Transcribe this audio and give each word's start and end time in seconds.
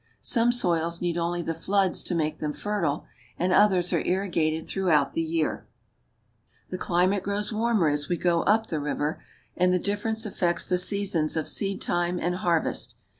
Some 0.23 0.51
soils 0.51 0.99
need 0.99 1.15
only 1.15 1.43
the 1.43 1.53
floods 1.53 2.01
to 2.01 2.15
make 2.15 2.39
them 2.39 2.53
fertile 2.53 3.05
and 3.37 3.53
others 3.53 3.93
are 3.93 4.01
irrigated 4.01 4.67
throughout 4.67 5.13
the 5.13 5.21
year. 5.21 5.67
The 6.71 6.79
climate 6.79 7.21
grows 7.21 7.53
warmer 7.53 7.87
as 7.87 8.09
we 8.09 8.17
go 8.17 8.41
up 8.45 8.65
the 8.69 8.79
river, 8.79 9.21
and 9.55 9.71
the 9.71 9.77
difference 9.77 10.25
affects 10.25 10.65
the 10.65 10.79
seasons 10.79 11.35
of 11.37 11.47
seedtime 11.47 12.17
and 12.19 12.37
harvest. 12.37 12.95